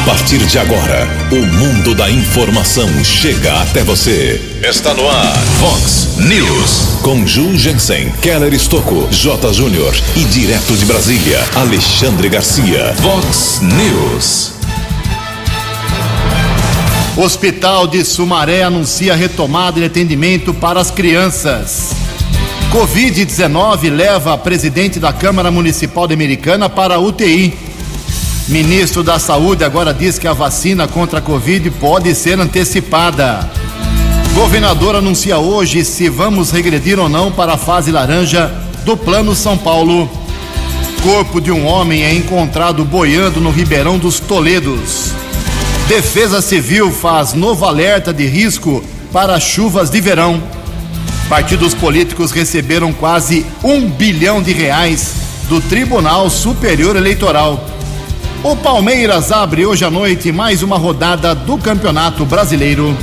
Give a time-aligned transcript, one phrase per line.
[0.00, 4.40] A partir de agora, o mundo da informação chega até você.
[4.62, 7.00] Está no ar, Fox News.
[7.02, 9.52] Com Ju Jensen, Keller Estocco, J.
[9.52, 12.94] Júnior e direto de Brasília, Alexandre Garcia.
[12.94, 14.52] Fox News.
[17.16, 21.90] Hospital de Sumaré anuncia retomada de atendimento para as crianças.
[22.72, 27.69] Covid-19 leva a presidente da Câmara Municipal de Americana para a UTI.
[28.50, 33.48] Ministro da Saúde agora diz que a vacina contra a Covid pode ser antecipada.
[34.34, 38.52] Governador anuncia hoje se vamos regredir ou não para a fase laranja
[38.84, 40.10] do Plano São Paulo.
[41.00, 45.12] Corpo de um homem é encontrado boiando no Ribeirão dos Toledos.
[45.86, 48.82] Defesa Civil faz novo alerta de risco
[49.12, 50.42] para chuvas de verão.
[51.28, 55.12] Partidos políticos receberam quase um bilhão de reais
[55.48, 57.64] do Tribunal Superior Eleitoral.
[58.42, 62.96] O Palmeiras abre hoje à noite mais uma rodada do Campeonato Brasileiro.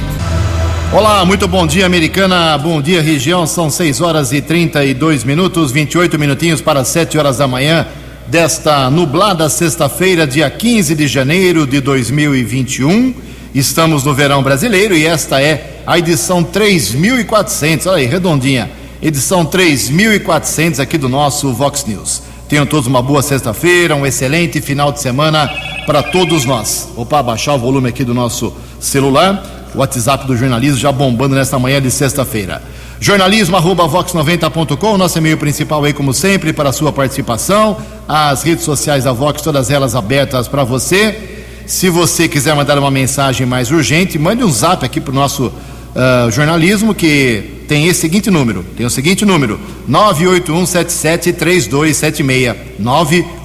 [0.92, 2.58] Olá, muito bom dia, americana.
[2.58, 3.46] Bom dia, região.
[3.46, 7.86] São 6 horas e 32 minutos, 28 minutinhos para 7 horas da manhã
[8.26, 13.14] desta nublada sexta-feira, dia 15 de janeiro de 2021.
[13.54, 17.86] Estamos no verão brasileiro e esta é a edição 3400.
[17.86, 18.72] Olha aí, redondinha.
[19.00, 22.24] Edição 3400 aqui do nosso Vox News.
[22.50, 25.50] Tenham todos uma boa sexta-feira, um excelente final de semana
[25.86, 26.88] para todos nós.
[26.96, 29.70] Opa, baixar o volume aqui do nosso celular.
[29.76, 32.62] O WhatsApp do jornalismo já bombando nesta manhã de sexta-feira.
[33.02, 37.78] Jornalismo@vox90.com, nosso e-mail principal aí como sempre para a sua participação.
[38.08, 41.44] As redes sociais da Vox, todas elas abertas para você.
[41.66, 45.48] Se você quiser mandar uma mensagem mais urgente, mande um zap aqui para o nosso
[45.48, 52.56] uh, jornalismo que tem esse seguinte número, tem o seguinte número, 981773276,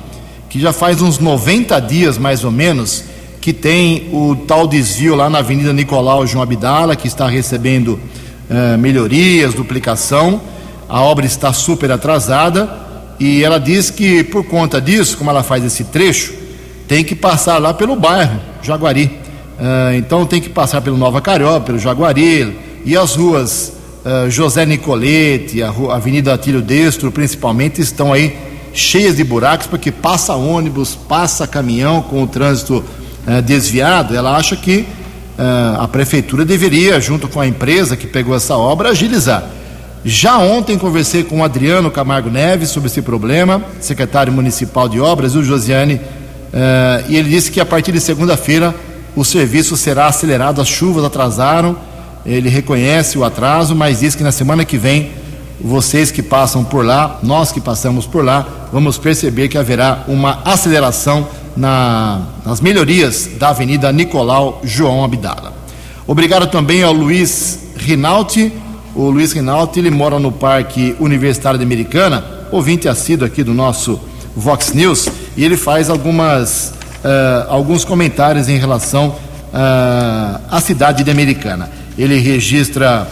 [0.50, 3.04] que já faz uns 90 dias mais ou menos
[3.40, 8.00] que tem o tal desvio lá na Avenida Nicolau João Abdala, que está recebendo
[8.50, 10.42] uh, melhorias, duplicação.
[10.90, 12.83] A obra está super atrasada
[13.24, 16.34] e ela diz que por conta disso, como ela faz esse trecho,
[16.90, 19.06] tem que passar lá pelo bairro Jaguari.
[19.06, 23.72] Uh, então tem que passar pelo Nova Carioca, pelo Jaguari e as ruas
[24.04, 28.38] uh, José Nicolete, a, rua, Avenida Atílio Destro, principalmente, estão aí
[28.74, 32.84] cheias de buracos, porque passa ônibus, passa caminhão com o trânsito
[33.26, 34.14] uh, desviado.
[34.14, 34.86] Ela acha que
[35.80, 39.44] a prefeitura deveria, junto com a empresa que pegou essa obra, agilizar.
[40.06, 45.36] Já ontem conversei com o Adriano Camargo Neves sobre esse problema, secretário municipal de obras,
[45.36, 46.02] o Josiane,
[47.08, 48.76] e ele disse que a partir de segunda-feira
[49.16, 51.78] o serviço será acelerado, as chuvas atrasaram
[52.26, 55.12] ele reconhece o atraso, mas diz que na semana que vem,
[55.60, 60.40] vocês que passam por lá, nós que passamos por lá, vamos perceber que haverá uma
[60.46, 65.54] aceleração na, nas melhorias da Avenida Nicolau João Abdala.
[66.08, 68.52] Obrigado também ao Luiz Rinaldi.
[68.96, 74.00] O Luiz Rinaldi, ele mora no Parque Universitário de Americana, ouvinte assíduo aqui do nosso
[74.36, 81.12] Vox News, e ele faz algumas, uh, alguns comentários em relação uh, à cidade de
[81.12, 83.08] Americana ele registra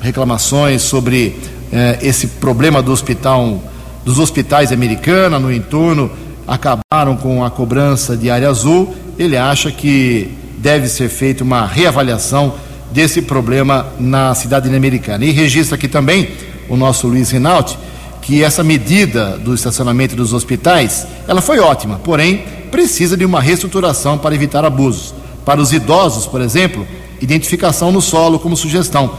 [0.00, 1.36] reclamações sobre
[1.72, 3.60] eh, esse problema do hospital,
[4.04, 6.10] dos hospitais americanos no entorno,
[6.46, 8.94] acabaram com a cobrança de área azul.
[9.18, 12.54] Ele acha que deve ser feita uma reavaliação
[12.90, 15.24] desse problema na cidade americana.
[15.24, 16.30] E registra aqui também
[16.68, 17.78] o nosso Luiz Rinaldi
[18.26, 24.18] que essa medida do estacionamento dos hospitais, ela foi ótima, porém precisa de uma reestruturação
[24.18, 25.14] para evitar abusos.
[25.44, 26.84] Para os idosos, por exemplo,
[27.20, 29.12] identificação no solo como sugestão.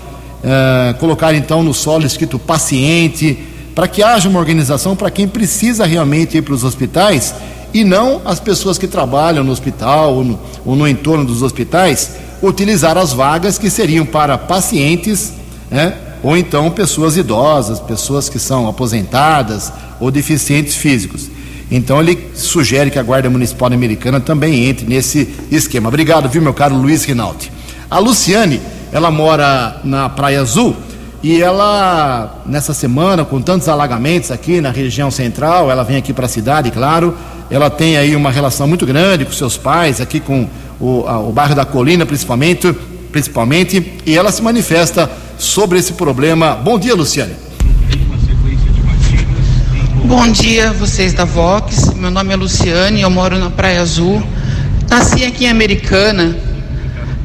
[0.44, 3.40] É, colocar então no solo escrito paciente,
[3.74, 7.34] para que haja uma organização para quem precisa realmente ir para os hospitais
[7.74, 12.12] e não as pessoas que trabalham no hospital ou no, ou no entorno dos hospitais
[12.42, 15.34] utilizar as vagas que seriam para pacientes,
[15.70, 15.94] né,
[16.24, 21.30] ou então pessoas idosas, pessoas que são aposentadas ou deficientes físicos.
[21.70, 25.90] Então ele sugere que a Guarda Municipal Americana também entre nesse esquema.
[25.90, 27.52] Obrigado, viu, meu caro Luiz Rinaldi.
[27.90, 28.62] A Luciane,
[28.92, 30.76] ela mora na Praia Azul
[31.24, 36.28] E ela, nessa semana, com tantos alagamentos aqui na região central, ela vem aqui para
[36.28, 37.16] a cidade, claro.
[37.50, 40.48] Ela tem aí uma relação muito grande com seus pais, aqui com
[40.80, 42.74] o, a, o bairro da Colina, principalmente,
[43.12, 43.94] principalmente.
[44.06, 46.54] E ela se manifesta sobre esse problema.
[46.56, 47.34] Bom dia, Luciane.
[50.06, 51.94] Bom dia, vocês da Vox.
[51.94, 54.24] Meu nome é Luciane, eu moro na Praia Azul.
[54.90, 56.38] Nasci aqui em Americana.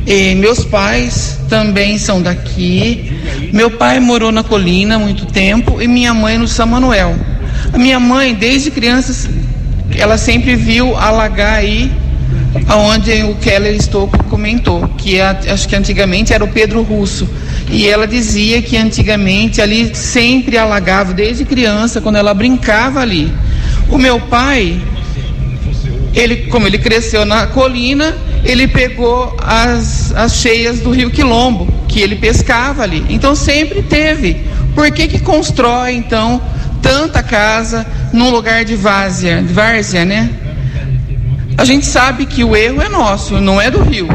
[0.05, 3.21] E meus pais também são daqui.
[3.53, 7.15] Meu pai morou na Colina há muito tempo e minha mãe no São Manuel.
[7.73, 9.31] A minha mãe, desde criança,
[9.97, 11.91] ela sempre viu alagar aí
[12.67, 17.29] aonde o Keller Stocco comentou, que é, acho que antigamente era o Pedro Russo.
[17.71, 23.33] E ela dizia que antigamente ali sempre alagava, desde criança, quando ela brincava ali.
[23.89, 24.81] O meu pai,
[26.15, 28.15] ele, como ele cresceu na colina,
[28.45, 33.05] ele pegou as, as cheias do rio Quilombo, que ele pescava ali.
[33.09, 34.45] Então sempre teve.
[34.75, 36.41] Por que, que constrói, então,
[36.81, 40.31] tanta casa num lugar de várzea, de várzea, né?
[41.63, 44.09] A gente sabe que o erro é nosso, não é do rio.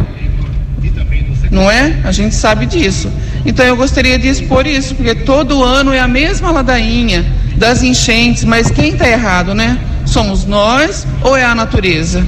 [1.49, 1.95] Não é?
[2.03, 3.09] A gente sabe disso.
[3.45, 8.43] Então eu gostaria de expor isso, porque todo ano é a mesma ladainha das enchentes,
[8.43, 9.79] mas quem está errado, né?
[10.05, 12.27] Somos nós ou é a natureza?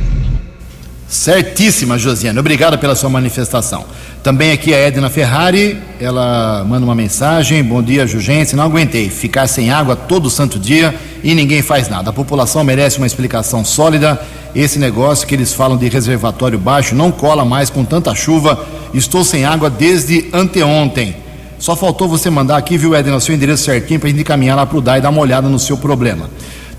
[1.06, 2.40] Certíssima, Josiane.
[2.40, 3.84] Obrigado pela sua manifestação.
[4.24, 7.62] Também aqui a Edna Ferrari, ela manda uma mensagem.
[7.62, 8.56] Bom dia, Jugense.
[8.56, 12.10] Não aguentei ficar sem água todo santo dia e ninguém faz nada.
[12.10, 14.20] A população merece uma explicação sólida.
[14.56, 18.66] Esse negócio que eles falam de reservatório baixo não cola mais com tanta chuva.
[18.94, 21.16] Estou sem água desde anteontem.
[21.60, 24.66] Só faltou você mandar aqui, viu, Edna, o seu endereço certinho para gente encaminhar lá
[24.66, 26.30] para o DAI e dar uma olhada no seu problema.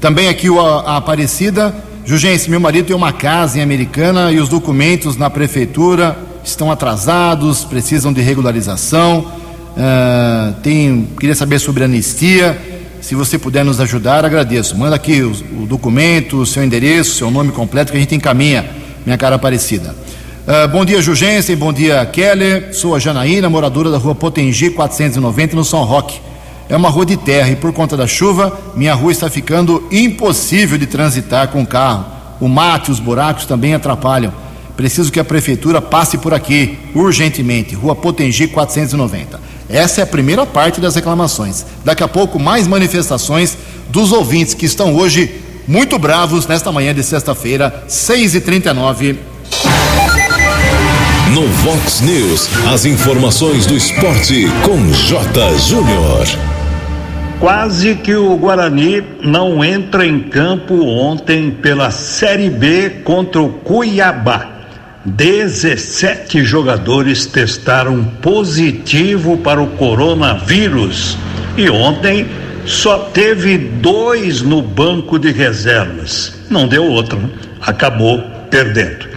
[0.01, 1.75] Também aqui a, a Aparecida
[2.11, 7.63] Jugense, meu marido tem uma casa em Americana e os documentos na prefeitura estão atrasados,
[7.63, 9.27] precisam de regularização.
[9.77, 12.80] Uh, tem, queria saber sobre anistia.
[13.01, 14.77] Se você puder nos ajudar, agradeço.
[14.77, 15.33] Manda aqui o,
[15.63, 18.69] o documento, o seu endereço, seu nome completo que a gente encaminha,
[19.07, 19.95] minha cara Aparecida.
[20.47, 21.57] Uh, bom dia, Jugense.
[21.57, 22.75] Bom dia, Keller.
[22.75, 26.21] Sou a Janaína, moradora da rua Potengi 490, no São Roque.
[26.69, 30.77] É uma rua de terra e por conta da chuva, minha rua está ficando impossível
[30.77, 32.05] de transitar com carro.
[32.39, 34.33] O mato e os buracos também atrapalham.
[34.77, 37.75] Preciso que a prefeitura passe por aqui, urgentemente.
[37.75, 39.41] Rua Potengi 490.
[39.71, 41.65] Essa é a primeira parte das reclamações.
[41.85, 43.57] Daqui a pouco, mais manifestações
[43.89, 49.17] dos ouvintes que estão hoje muito bravos nesta manhã de sexta-feira, 6h39.
[51.33, 55.59] No Vox News, as informações do esporte com J.
[55.59, 56.27] Júnior.
[57.39, 64.60] Quase que o Guarani não entra em campo ontem pela Série B contra o Cuiabá.
[65.05, 71.17] 17 jogadores testaram positivo para o coronavírus
[71.57, 72.27] e ontem
[72.67, 76.39] só teve dois no banco de reservas.
[76.51, 77.31] Não deu outro, né?
[77.63, 79.09] acabou perdendo.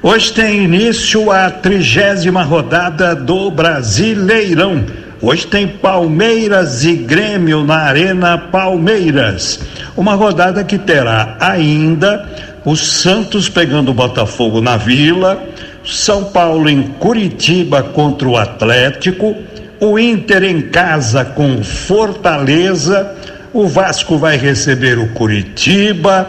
[0.00, 4.84] Hoje tem início a trigésima rodada do Brasileirão.
[5.20, 9.58] Hoje tem Palmeiras e Grêmio na Arena Palmeiras.
[9.96, 15.40] Uma rodada que terá ainda o Santos pegando o Botafogo na Vila,
[15.84, 19.36] São Paulo em Curitiba contra o Atlético,
[19.78, 23.14] o Inter em casa com Fortaleza,
[23.52, 26.28] o Vasco vai receber o Curitiba,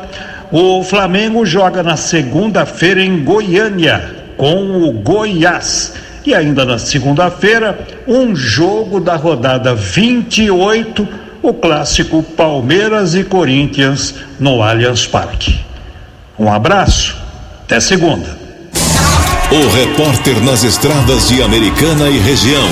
[0.52, 5.96] o Flamengo joga na segunda-feira em Goiânia com o Goiás.
[6.24, 11.08] E ainda na segunda-feira, um jogo da rodada 28,
[11.42, 15.67] o clássico Palmeiras e Corinthians no Allianz Parque.
[16.40, 17.18] Um abraço,
[17.64, 18.38] até segunda.
[19.52, 22.68] O repórter nas estradas de Americana e região.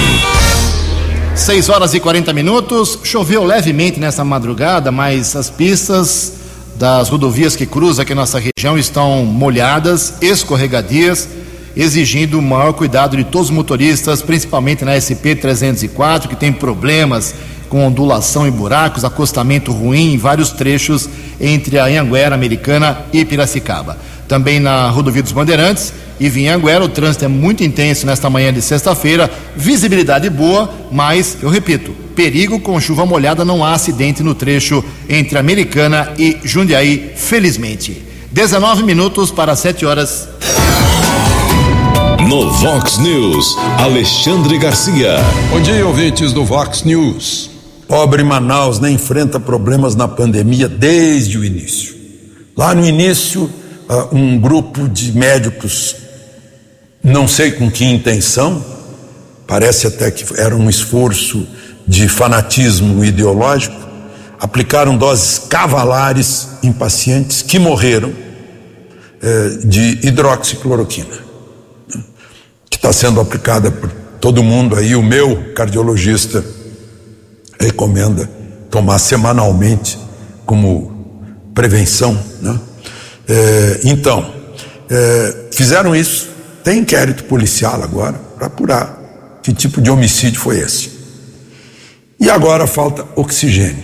[1.34, 3.00] 6 horas e 40 minutos.
[3.03, 6.34] Choveu levemente nessa madrugada, mas as pistas
[6.75, 11.27] das rodovias que cruzam aqui nossa região estão molhadas, escorregadias
[11.75, 17.36] exigindo maior cuidado de todos os motoristas, principalmente na SP 304, que tem problemas
[17.70, 21.10] com ondulação e buracos, acostamento ruim em vários trechos
[21.41, 23.98] entre a Anhanguera Americana e Piracicaba.
[24.27, 28.62] Também na rodovia dos Bandeirantes e Vinhanguera, o trânsito é muito intenso nesta manhã de
[28.62, 34.84] sexta-feira, visibilidade boa, mas, eu repito, perigo com chuva molhada, não há acidente no trecho
[35.10, 38.01] entre Americana e Jundiaí, felizmente.
[38.32, 40.27] 19 minutos para 7 horas.
[42.27, 45.17] No Vox News, Alexandre Garcia.
[45.51, 47.51] Bom dia, ouvintes do Vox News.
[47.88, 51.96] Pobre Manaus nem enfrenta problemas na pandemia desde o início.
[52.58, 53.48] Lá no início,
[53.88, 55.96] ah, um grupo de médicos,
[57.03, 58.63] não sei com que intenção,
[59.46, 61.48] parece até que era um esforço
[61.88, 63.77] de fanatismo ideológico,
[64.39, 68.12] aplicaram doses cavalares em pacientes que morreram
[69.22, 71.25] eh, de hidroxicloroquina, né,
[72.86, 73.89] está sendo aplicada por
[74.22, 74.96] todo mundo aí.
[74.96, 76.46] O meu cardiologista
[77.60, 78.30] recomenda
[78.70, 79.98] tomar semanalmente
[80.46, 81.25] como
[81.56, 82.15] prevenção.
[82.39, 82.60] Né?
[83.27, 84.32] Eh, então,
[84.88, 86.30] eh, fizeram isso,
[86.63, 90.92] tem inquérito policial agora para apurar que tipo de homicídio foi esse.
[92.20, 93.84] E agora falta oxigênio.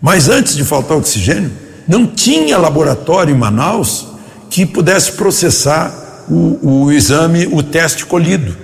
[0.00, 1.50] Mas antes de faltar oxigênio,
[1.88, 4.06] não tinha laboratório em Manaus
[4.48, 8.56] que pudesse processar o, o exame, o teste colhido.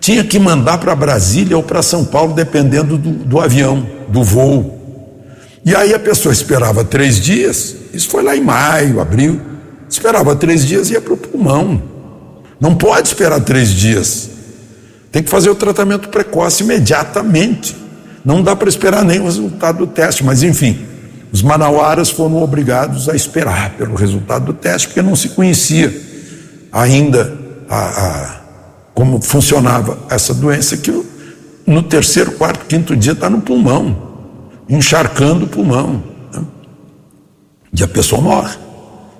[0.00, 4.78] Tinha que mandar para Brasília ou para São Paulo, dependendo do, do avião, do voo.
[5.64, 9.40] E aí a pessoa esperava três dias, isso foi lá em maio, abril,
[9.88, 11.82] esperava três dias e ia para o pulmão.
[12.58, 14.30] Não pode esperar três dias.
[15.12, 17.76] Tem que fazer o tratamento precoce imediatamente.
[18.24, 20.78] Não dá para esperar nem o resultado do teste, mas enfim,
[21.32, 26.09] os manauaras foram obrigados a esperar pelo resultado do teste, porque não se conhecia
[26.72, 27.36] ainda
[27.68, 28.40] a, a,
[28.94, 30.90] como funcionava essa doença, que
[31.66, 34.10] no terceiro, quarto, quinto dia está no pulmão,
[34.68, 36.02] encharcando o pulmão.
[36.32, 36.42] Né?
[37.78, 38.56] E a pessoa morre,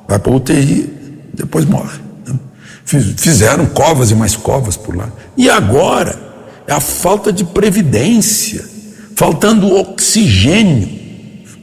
[0.09, 0.92] vai para UTI,
[1.33, 1.99] depois morre.
[2.26, 2.38] Né?
[2.85, 5.09] Fizeram covas e mais covas por lá.
[5.37, 6.19] E agora
[6.66, 8.69] é a falta de previdência
[9.14, 10.88] faltando oxigênio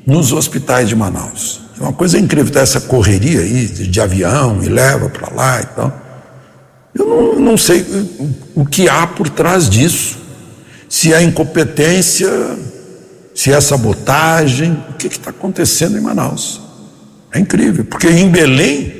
[0.05, 1.66] nos hospitais de Manaus.
[1.79, 5.65] É uma coisa incrível, tá essa correria aí de, avião e leva para lá e
[5.65, 6.01] tal.
[6.93, 10.17] Eu não, não sei o, o que há por trás disso.
[10.89, 12.29] Se é incompetência,
[13.35, 16.61] se é sabotagem, o que está acontecendo em Manaus?
[17.31, 18.93] É incrível, porque em Belém,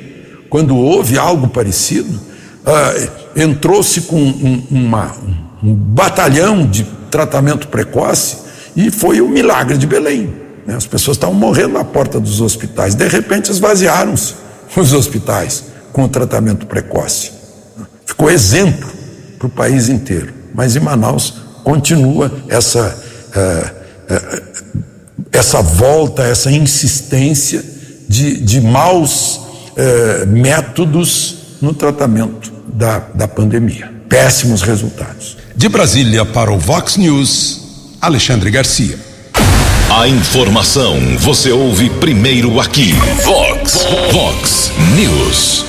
[0.48, 2.20] quando houve algo parecido,
[2.64, 2.94] ah,
[3.34, 5.16] entrou-se com um, uma,
[5.62, 8.36] um batalhão de tratamento precoce
[8.76, 10.47] e foi o milagre de Belém.
[10.68, 10.76] Né?
[10.76, 12.94] As pessoas estavam morrendo na porta dos hospitais.
[12.94, 14.34] De repente esvaziaram-se
[14.76, 17.32] os hospitais com o tratamento precoce.
[18.04, 18.86] Ficou exemplo
[19.38, 20.34] para o país inteiro.
[20.54, 21.34] Mas em Manaus
[21.64, 23.02] continua essa,
[23.34, 23.70] é,
[24.10, 24.42] é,
[25.32, 27.64] essa volta, essa insistência
[28.06, 29.40] de, de maus
[29.74, 33.90] é, métodos no tratamento da, da pandemia.
[34.06, 35.38] Péssimos resultados.
[35.56, 37.96] De Brasília para o Vox News.
[38.02, 39.07] Alexandre Garcia.
[39.90, 42.92] A informação você ouve primeiro aqui.
[43.24, 45.64] Vox, Vox News.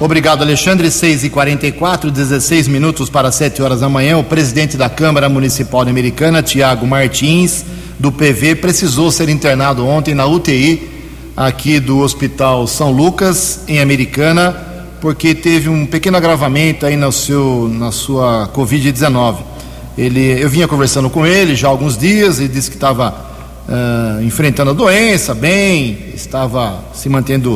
[0.00, 0.90] Obrigado, Alexandre.
[0.90, 4.18] 6 e 44 16 minutos para 7 horas da manhã.
[4.18, 7.64] O presidente da Câmara Municipal Americana, Tiago Martins,
[8.00, 10.90] do PV, precisou ser internado ontem na UTI
[11.36, 14.56] aqui do Hospital São Lucas, em Americana,
[15.00, 19.36] porque teve um pequeno agravamento aí no seu, na sua Covid-19.
[19.96, 23.25] Ele, eu vinha conversando com ele já há alguns dias, ele disse que estava
[23.68, 27.54] uh, enfrentando a doença bem, estava se mantendo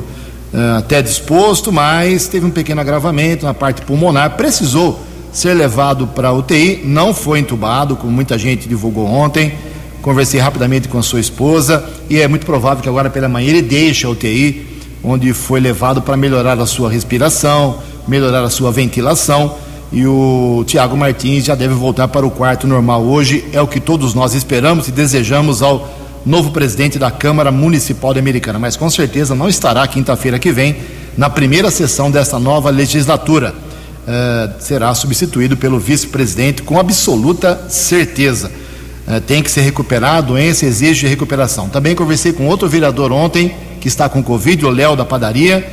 [0.52, 5.00] uh, até disposto, mas teve um pequeno agravamento na parte pulmonar, precisou
[5.32, 9.54] ser levado para UTI, não foi entubado, como muita gente divulgou ontem.
[10.02, 13.62] Conversei rapidamente com a sua esposa e é muito provável que agora pela manhã ele
[13.62, 14.66] deixe a UTI,
[15.04, 19.54] onde foi levado para melhorar a sua respiração, melhorar a sua ventilação
[19.92, 23.44] e o Tiago Martins já deve voltar para o quarto normal hoje.
[23.52, 25.88] É o que todos nós esperamos e desejamos ao
[26.24, 30.76] novo presidente da Câmara Municipal de Americana, mas com certeza não estará quinta-feira que vem
[31.16, 33.54] na primeira sessão desta nova legislatura.
[34.00, 38.50] Uh, será substituído pelo vice-presidente com absoluta certeza.
[39.06, 41.68] Uh, tem que se recuperar, a doença exige recuperação.
[41.68, 45.66] Também conversei com outro vereador ontem que está com Covid, o Léo da padaria,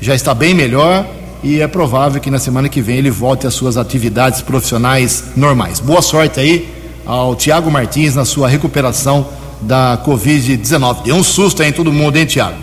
[0.00, 1.06] já está bem melhor
[1.42, 5.80] e é provável que na semana que vem ele volte às suas atividades profissionais normais.
[5.80, 6.68] Boa sorte aí
[7.04, 9.26] ao Tiago Martins na sua recuperação
[9.62, 11.02] da Covid-19.
[11.04, 12.56] Deu um susto em todo mundo, hein, Tiago?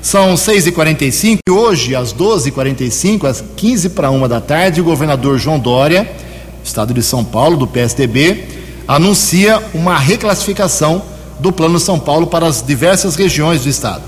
[0.00, 5.58] São 6h45 e hoje, às 12h45, às 15 para uma da tarde, o governador João
[5.58, 6.08] Dória,
[6.64, 8.44] estado de São Paulo, do PSDB,
[8.86, 11.02] anuncia uma reclassificação
[11.40, 14.02] do Plano São Paulo para as diversas regiões do estado.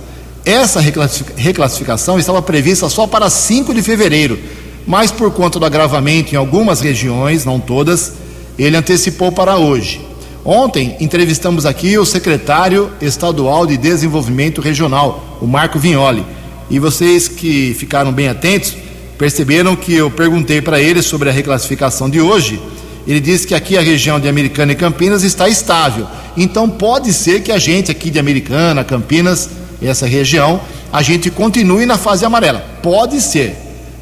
[0.44, 4.38] Essa reclassificação estava prevista só para 5 de fevereiro,
[4.86, 8.14] mas por conta do agravamento em algumas regiões, não todas,
[8.58, 10.09] ele antecipou para hoje.
[10.44, 16.24] Ontem entrevistamos aqui o secretário estadual de Desenvolvimento Regional, o Marco Vignoli.
[16.70, 18.74] E vocês que ficaram bem atentos
[19.18, 22.58] perceberam que eu perguntei para ele sobre a reclassificação de hoje.
[23.06, 26.06] Ele disse que aqui a região de Americana e Campinas está estável.
[26.36, 29.50] Então pode ser que a gente aqui de Americana, Campinas,
[29.82, 32.64] essa região, a gente continue na fase amarela.
[32.82, 33.56] Pode ser,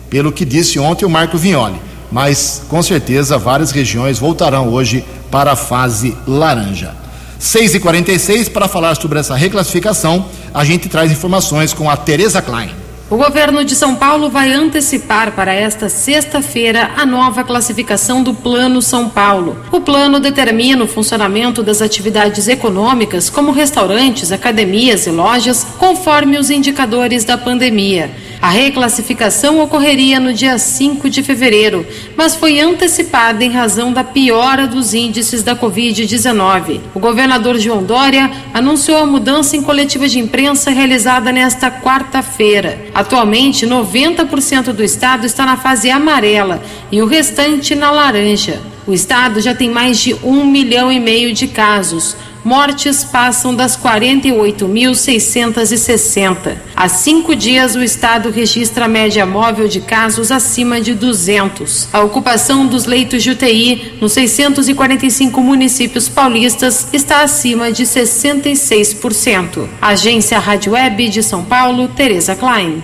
[0.08, 1.87] pelo que disse ontem o Marco Vignoli.
[2.10, 6.94] Mas com certeza várias regiões voltarão hoje para a fase laranja.
[7.38, 12.42] 6 e 46 para falar sobre essa reclassificação, a gente traz informações com a Tereza
[12.42, 12.70] Klein.
[13.10, 18.82] O governo de São Paulo vai antecipar para esta sexta-feira a nova classificação do Plano
[18.82, 19.56] São Paulo.
[19.72, 26.50] O plano determina o funcionamento das atividades econômicas, como restaurantes, academias e lojas, conforme os
[26.50, 28.10] indicadores da pandemia.
[28.40, 31.84] A reclassificação ocorreria no dia 5 de fevereiro,
[32.16, 36.80] mas foi antecipada em razão da piora dos índices da Covid-19.
[36.94, 42.86] O governador João Dória anunciou a mudança em coletiva de imprensa realizada nesta quarta-feira.
[42.94, 48.60] Atualmente, 90% do estado está na fase amarela e o restante na laranja.
[48.88, 52.16] O estado já tem mais de um milhão e meio de casos
[52.48, 56.56] mortes passam das 48.660.
[56.74, 61.90] Há cinco dias, o estado registra a média móvel de casos acima de 200.
[61.92, 69.68] A ocupação dos leitos de UTI nos 645 municípios paulistas está acima de 66%.
[69.82, 72.82] Agência Rádio Web de São Paulo, Tereza Klein.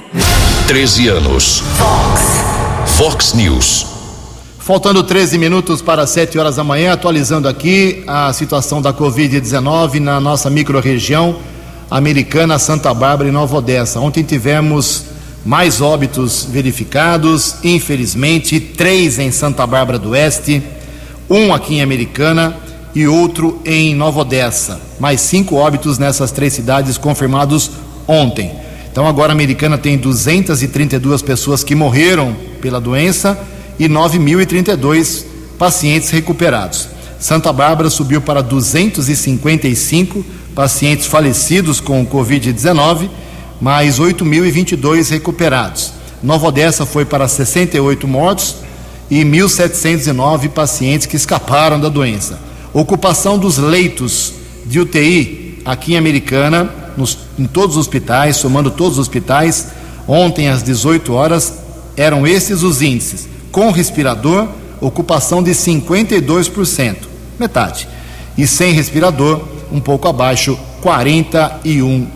[0.66, 1.62] 13 anos.
[1.78, 2.20] Fox.
[2.98, 3.93] Fox News.
[4.64, 10.18] Faltando 13 minutos para 7 horas da manhã, atualizando aqui a situação da Covid-19 na
[10.18, 11.36] nossa microrregião
[11.90, 14.00] americana, Santa Bárbara e Nova Odessa.
[14.00, 15.04] Ontem tivemos
[15.44, 20.62] mais óbitos verificados, infelizmente, três em Santa Bárbara do Oeste,
[21.28, 22.56] um aqui em Americana
[22.94, 24.80] e outro em Nova Odessa.
[24.98, 27.70] Mais cinco óbitos nessas três cidades confirmados
[28.08, 28.50] ontem.
[28.90, 33.38] Então agora a Americana tem 232 pessoas que morreram pela doença
[33.78, 35.24] e 9.032
[35.58, 36.88] pacientes recuperados.
[37.18, 43.08] Santa Bárbara subiu para 255 pacientes falecidos com Covid-19,
[43.60, 45.92] mais 8.022 recuperados.
[46.22, 48.56] Nova Odessa foi para 68 mortos
[49.10, 52.38] e 1.709 pacientes que escaparam da doença.
[52.72, 54.34] Ocupação dos leitos
[54.66, 59.68] de UTI aqui em Americana, nos, em todos os hospitais, somando todos os hospitais,
[60.06, 61.54] ontem às 18 horas,
[61.96, 64.48] eram esses os índices com respirador,
[64.80, 66.96] ocupação de 52%,
[67.38, 67.86] metade.
[68.36, 72.08] E sem respirador, um pouco abaixo, 41%.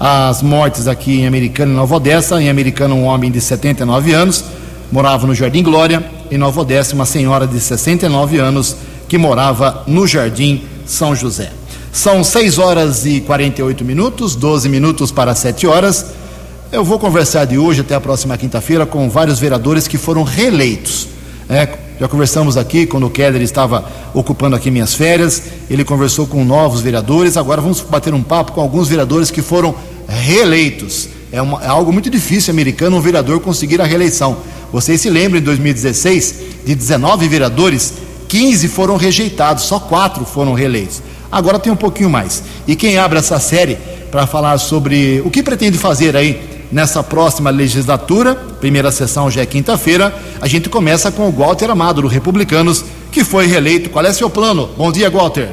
[0.00, 4.42] As mortes aqui em Americana e Nova Odessa, em Americana um homem de 79 anos,
[4.90, 8.76] morava no Jardim Glória, em Nova Odessa uma senhora de 69 anos
[9.10, 11.52] que morava no Jardim São José.
[11.92, 16.06] São 6 horas e 48 minutos, 12 minutos para 7 horas.
[16.72, 21.08] Eu vou conversar de hoje até a próxima quinta-feira com vários vereadores que foram reeleitos.
[21.48, 25.42] É, já conversamos aqui quando o Keller estava ocupando aqui minhas férias.
[25.68, 27.36] Ele conversou com novos vereadores.
[27.36, 29.74] Agora vamos bater um papo com alguns vereadores que foram
[30.06, 31.08] reeleitos.
[31.32, 34.36] É, uma, é algo muito difícil, americano, um vereador conseguir a reeleição.
[34.72, 37.94] Vocês se lembram, em 2016, de 19 vereadores,
[38.28, 41.02] 15 foram rejeitados, só quatro foram reeleitos.
[41.32, 42.44] Agora tem um pouquinho mais.
[42.64, 43.76] E quem abre essa série
[44.08, 49.46] para falar sobre o que pretende fazer aí nessa próxima legislatura, primeira sessão já é
[49.46, 53.90] quinta-feira, a gente começa com o Walter Amado, do Republicanos, que foi reeleito.
[53.90, 54.68] Qual é seu plano?
[54.76, 55.48] Bom dia, Walter.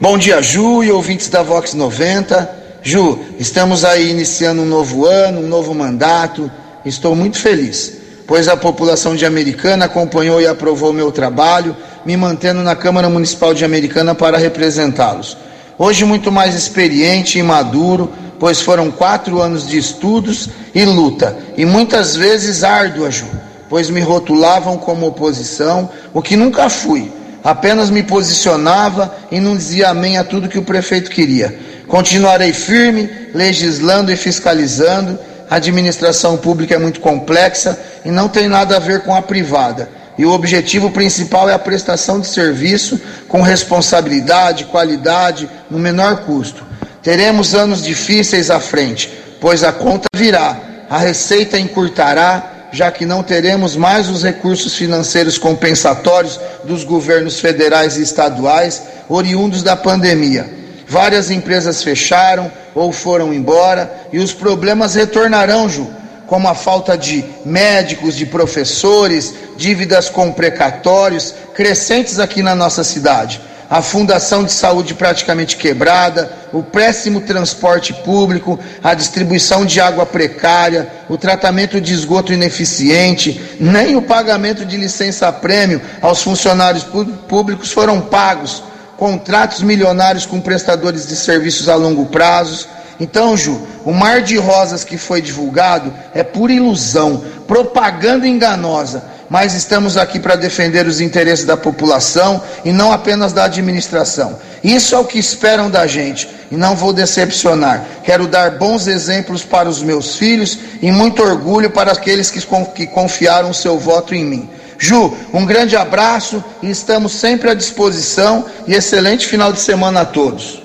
[0.00, 2.56] Bom dia, Ju e ouvintes da Vox 90.
[2.82, 6.50] Ju, estamos aí iniciando um novo ano, um novo mandato.
[6.84, 12.62] Estou muito feliz, pois a população de Americana acompanhou e aprovou meu trabalho, me mantendo
[12.62, 15.36] na Câmara Municipal de Americana para representá-los.
[15.76, 21.64] Hoje, muito mais experiente e maduro, pois foram quatro anos de estudos e luta, e
[21.64, 23.26] muitas vezes árdua, Ju,
[23.68, 27.12] pois me rotulavam como oposição, o que nunca fui.
[27.42, 31.58] Apenas me posicionava e não dizia amém a tudo que o prefeito queria.
[31.86, 35.18] Continuarei firme, legislando e fiscalizando.
[35.48, 39.88] A administração pública é muito complexa e não tem nada a ver com a privada.
[40.18, 46.66] E o objetivo principal é a prestação de serviço com responsabilidade, qualidade, no menor custo.
[47.08, 53.22] Teremos anos difíceis à frente, pois a conta virá, a receita encurtará, já que não
[53.22, 60.52] teremos mais os recursos financeiros compensatórios dos governos federais e estaduais oriundos da pandemia.
[60.86, 65.88] Várias empresas fecharam ou foram embora e os problemas retornarão, Ju,
[66.26, 73.47] como a falta de médicos, de professores, dívidas com precatórios crescentes aqui na nossa cidade
[73.70, 80.88] a fundação de saúde praticamente quebrada, o péssimo transporte público, a distribuição de água precária,
[81.08, 86.84] o tratamento de esgoto ineficiente, nem o pagamento de licença-prêmio aos funcionários
[87.28, 88.62] públicos foram pagos,
[88.96, 92.66] contratos milionários com prestadores de serviços a longo prazo,
[93.00, 99.04] Então, Ju, o mar de rosas que foi divulgado é pura ilusão, propaganda enganosa.
[99.30, 104.38] Mas estamos aqui para defender os interesses da população e não apenas da administração.
[104.64, 107.84] Isso é o que esperam da gente e não vou decepcionar.
[108.02, 113.52] Quero dar bons exemplos para os meus filhos e muito orgulho para aqueles que, confiaram
[113.52, 114.50] seu voto em mim.
[114.78, 120.04] Ju, um grande abraço e estamos sempre à disposição e excelente final de semana a
[120.04, 120.62] todos.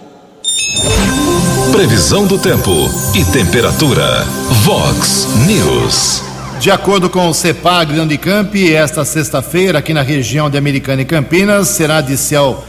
[1.72, 2.72] Previsão do tempo
[3.16, 4.24] e temperatura.
[4.64, 6.33] Vox News.
[6.64, 11.68] De acordo com o CEPAG Unicamp, esta sexta-feira aqui na região de Americana e Campinas
[11.68, 12.64] será de céu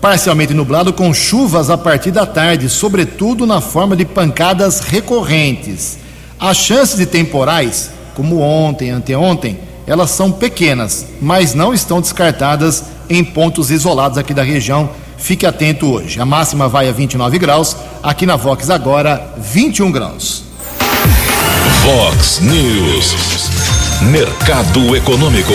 [0.00, 5.98] parcialmente nublado com chuvas a partir da tarde, sobretudo na forma de pancadas recorrentes.
[6.38, 13.24] As chances de temporais, como ontem, anteontem, elas são pequenas, mas não estão descartadas em
[13.24, 14.90] pontos isolados aqui da região.
[15.18, 16.20] Fique atento hoje.
[16.20, 20.53] A máxima vai a 29 graus, aqui na Vox agora 21 graus.
[21.84, 23.14] Vox News.
[24.10, 25.52] Mercado Econômico.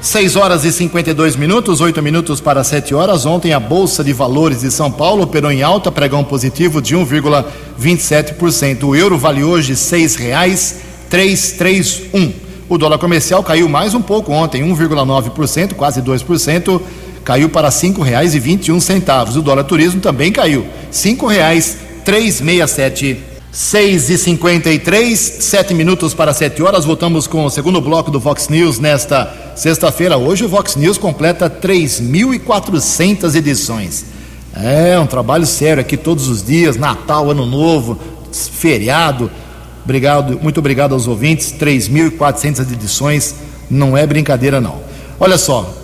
[0.00, 3.26] 6 horas e 52 minutos, 8 minutos para 7 horas.
[3.26, 8.84] Ontem a Bolsa de Valores de São Paulo operou em alta, pregão positivo de 1,27%.
[8.84, 12.32] O euro vale hoje R$ 6,331.
[12.68, 16.80] O dólar comercial caiu mais um pouco ontem, 1,9%, quase 2%,
[17.24, 19.36] caiu para R$ 5,21.
[19.36, 23.34] O dólar turismo também caiu, R$ 5,367.
[23.56, 26.84] 6 e 53 sete minutos para 7 horas.
[26.84, 30.18] Voltamos com o segundo bloco do Vox News nesta sexta-feira.
[30.18, 34.04] Hoje o Vox News completa 3.400 edições.
[34.54, 37.98] É um trabalho sério aqui todos os dias, Natal, Ano Novo,
[38.30, 39.30] feriado.
[39.82, 41.50] Obrigado, muito obrigado aos ouvintes.
[41.58, 43.36] 3.400 edições,
[43.70, 44.82] não é brincadeira não.
[45.18, 45.74] Olha só,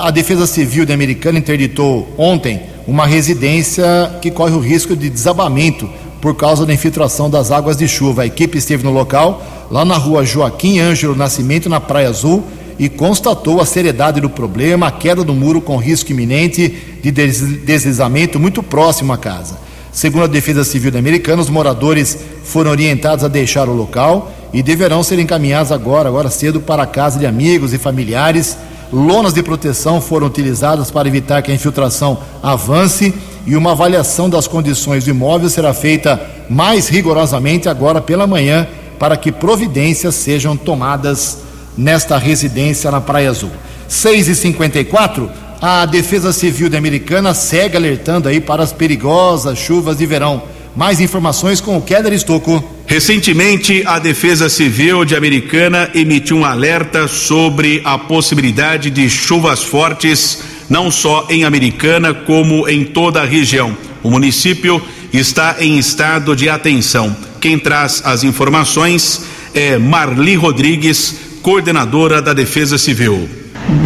[0.00, 3.84] a Defesa Civil de Americana interditou ontem uma residência
[4.22, 8.22] que corre o risco de desabamento por causa da infiltração das águas de chuva.
[8.22, 12.44] A equipe esteve no local, lá na rua Joaquim Ângelo Nascimento, na Praia Azul,
[12.78, 16.68] e constatou a seriedade do problema, a queda do muro com risco iminente
[17.02, 19.58] de deslizamento muito próximo à casa.
[19.90, 25.02] Segundo a Defesa Civil Americana, os moradores foram orientados a deixar o local e deverão
[25.02, 28.56] ser encaminhados agora, agora cedo, para a casa de amigos e familiares.
[28.92, 33.12] Lonas de proteção foram utilizadas para evitar que a infiltração avance
[33.48, 39.16] e uma avaliação das condições do imóvel será feita mais rigorosamente agora pela manhã para
[39.16, 41.38] que providências sejam tomadas
[41.76, 43.50] nesta residência na Praia Azul.
[43.88, 45.30] 6 e 54
[45.62, 50.42] a Defesa Civil de Americana segue alertando aí para as perigosas chuvas de verão.
[50.76, 52.62] Mais informações com o Keller Estocco.
[52.86, 60.42] Recentemente, a Defesa Civil de Americana emitiu um alerta sobre a possibilidade de chuvas fortes
[60.68, 63.76] não só em Americana, como em toda a região.
[64.02, 64.80] O município
[65.12, 67.16] está em estado de atenção.
[67.40, 69.22] Quem traz as informações
[69.54, 73.28] é Marli Rodrigues, coordenadora da Defesa Civil.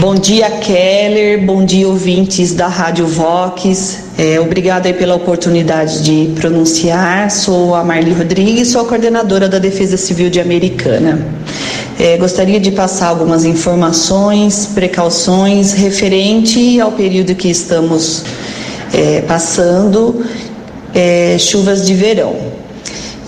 [0.01, 1.45] Bom dia, Keller.
[1.45, 3.99] Bom dia, ouvintes da Rádio Vox.
[4.17, 7.31] É, obrigada aí pela oportunidade de pronunciar.
[7.31, 11.27] Sou a Marli Rodrigues, sou a coordenadora da Defesa Civil de Americana.
[11.99, 18.25] É, gostaria de passar algumas informações, precauções referente ao período que estamos
[18.93, 20.25] é, passando,
[20.95, 22.37] é, chuvas de verão.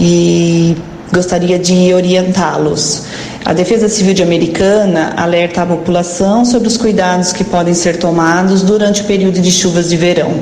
[0.01, 0.77] E
[1.13, 3.03] gostaria de orientá-los.
[3.47, 8.63] A Defesa Civil de Americana alerta a população sobre os cuidados que podem ser tomados
[8.63, 10.33] durante o período de chuvas de verão.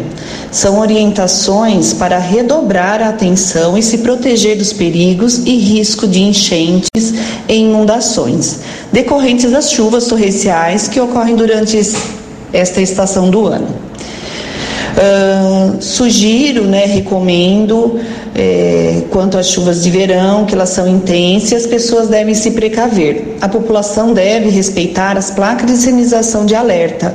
[0.53, 7.13] São orientações para redobrar a atenção e se proteger dos perigos e risco de enchentes
[7.49, 8.61] e inundações
[8.93, 11.77] decorrentes das chuvas torrenciais que ocorrem durante
[12.53, 13.92] esta estação do ano.
[15.81, 17.99] Sugiro, né, recomendo
[18.35, 23.37] é, quanto às chuvas de verão, que elas são intensas as pessoas devem se precaver.
[23.41, 27.15] A população deve respeitar as placas de sinalização de alerta,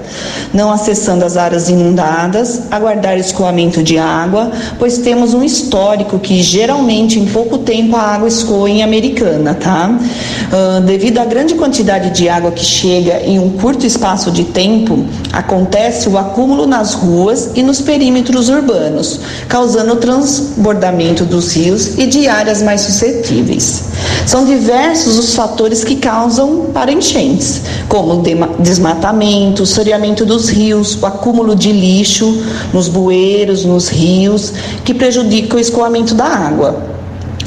[0.53, 7.19] não acessando as áreas inundadas, aguardar escoamento de água, pois temos um histórico que geralmente
[7.19, 9.89] em pouco tempo a água escoa em Americana, tá?
[9.89, 15.05] Uh, devido à grande quantidade de água que chega em um curto espaço de tempo,
[15.33, 22.27] acontece o acúmulo nas ruas e nos perímetros urbanos, causando transbordamento dos rios e de
[22.27, 23.83] áreas mais suscetíveis.
[24.25, 28.23] São diversos os fatores que causam para enchentes, como
[28.57, 32.41] desmatamento, soreamento dos rios, o acúmulo de lixo
[32.73, 34.53] nos bueiros, nos rios,
[34.85, 36.97] que prejudica o escoamento da água.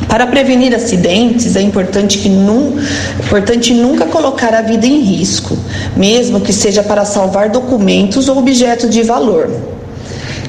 [0.09, 2.75] Para prevenir acidentes, é importante, que nu,
[3.25, 5.57] importante nunca colocar a vida em risco,
[5.97, 9.49] mesmo que seja para salvar documentos ou objetos de valor.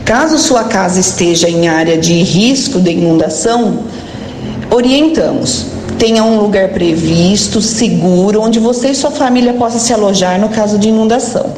[0.05, 3.83] Caso sua casa esteja em área de risco de inundação,
[4.69, 5.67] orientamos.
[5.97, 10.79] Tenha um lugar previsto, seguro, onde você e sua família possam se alojar no caso
[10.79, 11.53] de inundação.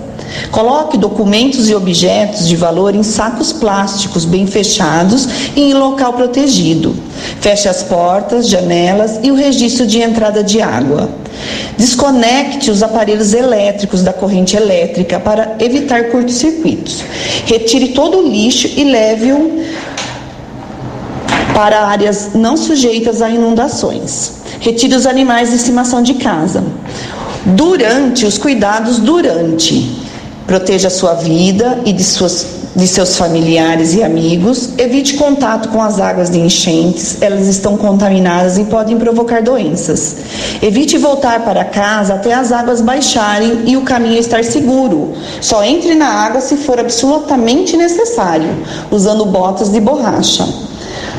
[0.52, 6.96] Coloque documentos e objetos de valor em sacos plásticos bem fechados e em local protegido.
[7.42, 11.10] Feche as portas, janelas e o registro de entrada de água.
[11.78, 17.04] Desconecte os aparelhos elétricos da corrente elétrica para evitar curtos-circuitos.
[17.46, 19.64] Retire todo o lixo e leve-o
[21.54, 24.34] para áreas não sujeitas a inundações.
[24.60, 26.64] Retire os animais de estimação de casa.
[27.46, 30.03] Durante os cuidados durante
[30.48, 34.72] Proteja sua vida e de, suas, de seus familiares e amigos.
[34.78, 40.18] Evite contato com as águas de enchentes, elas estão contaminadas e podem provocar doenças.
[40.62, 45.14] Evite voltar para casa até as águas baixarem e o caminho estar seguro.
[45.40, 48.50] Só entre na água se for absolutamente necessário,
[48.92, 50.46] usando botas de borracha.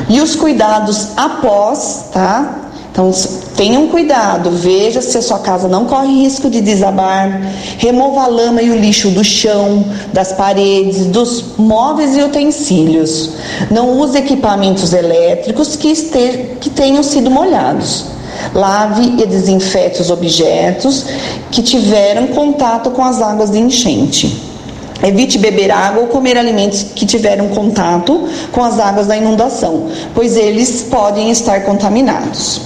[0.07, 2.64] E os cuidados após, tá?
[2.95, 3.11] Então,
[3.57, 7.41] tenham cuidado, veja se a sua casa não corre risco de desabar,
[7.77, 13.31] remova a lama e o lixo do chão, das paredes, dos móveis e utensílios.
[13.69, 18.05] Não use equipamentos elétricos que, este, que tenham sido molhados.
[18.53, 21.05] Lave e desinfete os objetos
[21.51, 24.54] que tiveram contato com as águas de enchente.
[25.03, 30.37] Evite beber água ou comer alimentos que tiveram contato com as águas da inundação, pois
[30.37, 32.61] eles podem estar contaminados.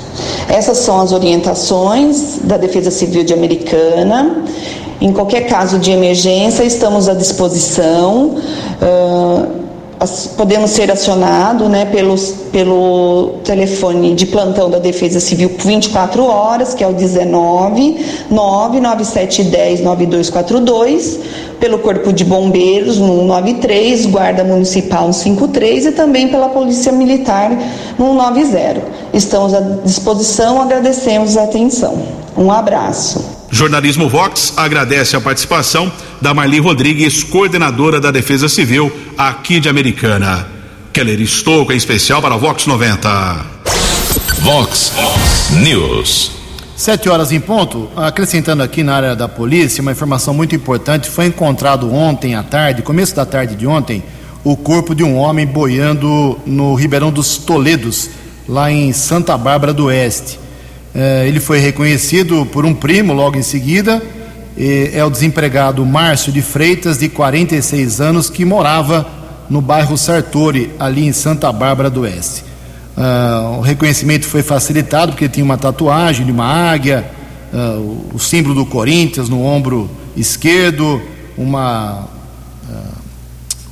[0.48, 4.44] Essas são as orientações da Defesa Civil de Americana.
[5.02, 8.36] Em qualquer caso de emergência, estamos à disposição.
[8.82, 9.69] Uh,
[10.38, 11.86] podemos ser acionados né,
[12.52, 17.98] pelo telefone de plantão da Defesa Civil 24 horas, que é o 19
[18.30, 21.20] 99710 9242,
[21.60, 27.52] pelo Corpo de Bombeiros no 193, Guarda Municipal no 53 e também pela Polícia Militar
[27.98, 28.82] no 190.
[29.14, 31.98] Estamos à disposição, agradecemos a atenção.
[32.38, 33.39] Um abraço.
[33.52, 40.48] Jornalismo Vox agradece a participação da Marli Rodrigues, coordenadora da Defesa Civil aqui de Americana.
[40.94, 43.46] Keller Estouco, em especial para Vox 90.
[44.42, 44.94] Vox
[45.62, 46.32] News.
[46.76, 51.26] Sete horas em ponto, acrescentando aqui na área da polícia, uma informação muito importante, foi
[51.26, 54.02] encontrado ontem à tarde, começo da tarde de ontem,
[54.46, 58.10] o corpo de um homem boiando no Ribeirão dos Toledos,
[58.48, 60.40] lá em Santa Bárbara do Oeste.
[61.02, 64.04] É, ele foi reconhecido por um primo logo em seguida.
[64.58, 69.08] É o desempregado Márcio de Freitas, de 46 anos, que morava
[69.50, 72.44] no bairro Sartori, ali em Santa Bárbara do Oeste.
[72.98, 77.10] Uh, o reconhecimento foi facilitado porque tinha uma tatuagem de uma águia,
[77.54, 81.02] uh, o símbolo do Corinthians no ombro esquerdo,
[81.38, 82.10] uma,
[82.70, 82.98] uh,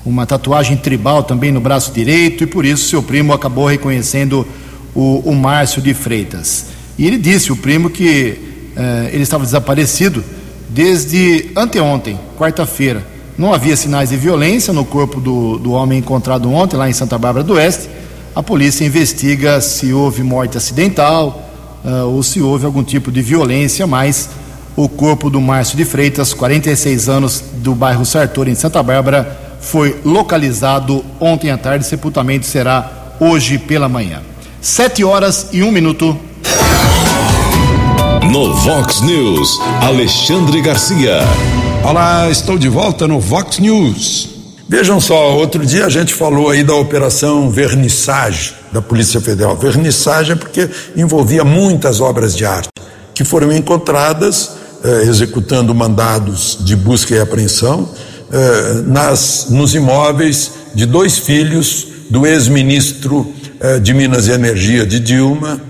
[0.05, 4.47] uma tatuagem tribal também no braço direito, e por isso seu primo acabou reconhecendo
[4.95, 6.76] o, o Márcio de Freitas.
[6.97, 8.37] E ele disse, o primo, que
[8.75, 10.23] eh, ele estava desaparecido
[10.69, 13.05] desde anteontem, quarta-feira.
[13.37, 17.17] Não havia sinais de violência no corpo do, do homem encontrado ontem, lá em Santa
[17.17, 17.87] Bárbara do Oeste.
[18.35, 21.49] A polícia investiga se houve morte acidental
[21.83, 24.29] uh, ou se houve algum tipo de violência, mas
[24.75, 29.99] o corpo do Márcio de Freitas, 46 anos, do bairro Sartori, em Santa Bárbara, foi
[30.05, 31.85] localizado ontem à tarde.
[31.85, 34.21] Sepultamento será hoje pela manhã.
[34.61, 36.17] Sete horas e um minuto.
[38.31, 41.19] No Vox News, Alexandre Garcia.
[41.83, 44.29] Olá, estou de volta no Vox News.
[44.67, 49.55] Vejam só, outro dia a gente falou aí da operação Vernissage da Polícia Federal.
[49.55, 52.69] Vernissage é porque envolvia muitas obras de arte
[53.13, 54.51] que foram encontradas
[54.83, 57.89] eh, executando mandados de busca e apreensão
[58.31, 64.99] eh, nas, nos imóveis de dois filhos do ex-ministro eh, de Minas e Energia de
[64.99, 65.61] Dilma,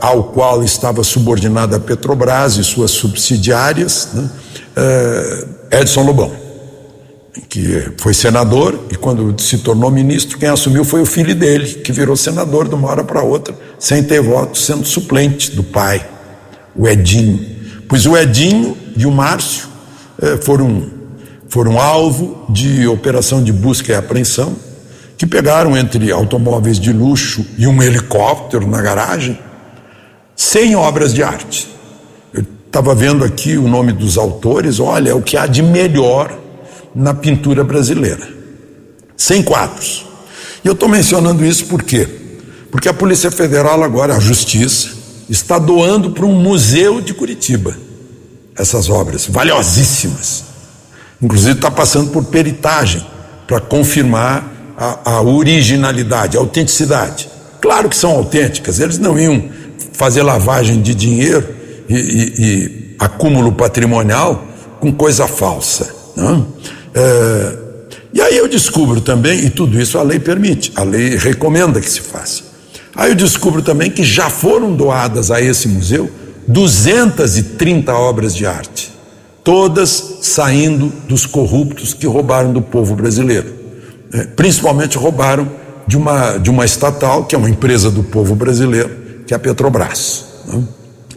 [0.00, 4.30] ao qual estava subordinada a Petrobras e suas subsidiárias, né,
[4.76, 6.32] eh, Edson Lobão,
[7.48, 11.92] que foi senador e quando se tornou ministro, quem assumiu foi o filho dele, que
[11.92, 16.06] virou senador de uma hora para outra, sem ter voto, sendo suplente do pai,
[16.74, 17.38] o Edinho.
[17.88, 19.68] Pois o Edinho e o Márcio
[20.22, 20.86] eh, foram,
[21.48, 24.56] foram alvo de operação de busca e apreensão,
[25.18, 29.38] que pegaram entre automóveis de luxo e um helicóptero na garagem
[30.36, 31.66] 100 obras de arte.
[32.32, 36.38] Eu estava vendo aqui o nome dos autores, olha, é o que há de melhor
[36.94, 38.28] na pintura brasileira.
[39.16, 40.06] 100 quadros.
[40.62, 42.06] E eu estou mencionando isso por quê?
[42.70, 44.90] Porque a Polícia Federal, agora, a Justiça,
[45.28, 47.76] está doando para um museu de Curitiba
[48.54, 50.44] essas obras valiosíssimas.
[51.20, 53.04] Inclusive está passando por peritagem
[53.46, 57.28] para confirmar a, a originalidade, a autenticidade.
[57.60, 59.48] Claro que são autênticas, eles não iam
[59.96, 61.48] fazer lavagem de dinheiro
[61.88, 64.46] e, e, e acúmulo patrimonial
[64.78, 65.94] com coisa falsa.
[66.14, 66.46] Não?
[66.94, 67.56] É,
[68.12, 71.90] e aí eu descubro também, e tudo isso a lei permite, a lei recomenda que
[71.90, 72.42] se faça.
[72.94, 76.10] Aí eu descubro também que já foram doadas a esse museu
[76.46, 78.92] 230 obras de arte,
[79.42, 83.54] todas saindo dos corruptos que roubaram do povo brasileiro.
[84.12, 85.50] É, principalmente roubaram
[85.86, 89.40] de uma, de uma estatal, que é uma empresa do povo brasileiro, que é a
[89.40, 90.24] Petrobras.
[90.46, 90.62] Né?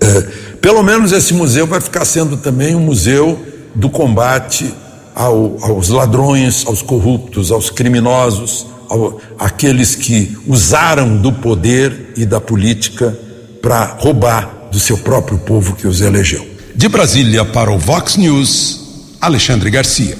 [0.01, 0.21] É,
[0.61, 3.39] pelo menos esse museu vai ficar sendo também um museu
[3.75, 4.73] do combate
[5.15, 12.39] ao, aos ladrões, aos corruptos, aos criminosos, ao, àqueles que usaram do poder e da
[12.39, 13.17] política
[13.61, 16.47] para roubar do seu próprio povo que os elegeu.
[16.75, 18.79] De Brasília para o Vox News,
[19.19, 20.17] Alexandre Garcia.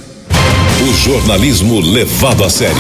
[0.82, 2.76] O jornalismo levado a sério.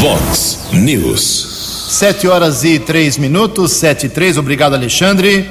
[0.00, 1.57] Vox News.
[1.88, 4.36] Sete horas e três minutos, sete e três.
[4.36, 5.48] Obrigado, Alexandre.